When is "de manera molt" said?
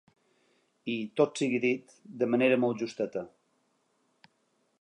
2.23-2.85